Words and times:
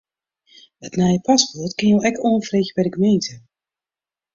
It 0.87 0.93
nije 1.01 1.21
paspoart 1.27 1.77
kinne 1.77 1.93
jo 1.93 2.03
ek 2.09 2.21
oanfreegje 2.27 2.75
by 2.77 2.81
de 2.87 2.95
gemeente. 2.95 3.33